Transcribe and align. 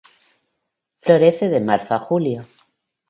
Florece 0.97 1.49
de 1.49 1.61
Marzo 1.61 1.93
a 1.93 1.99
Julio. 1.99 2.41